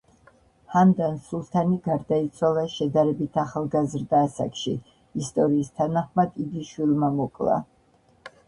[0.75, 4.75] ჰანდან სულთანი გარდაიცვალა შედარებით ახალგაზრდა ასაკში,
[5.25, 7.61] ისტორიის თანახმად იგი შვილმა მოკლა.